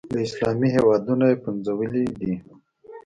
له 0.13 0.19
اسلامي 0.27 0.69
هېوادونو 0.75 1.25
یې 1.31 1.37
پنځولي 1.43 2.05
دي. 2.19 2.33